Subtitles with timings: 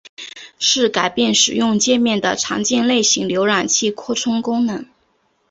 [0.57, 4.83] 是改变使用介面的常见类型浏览器扩充功能。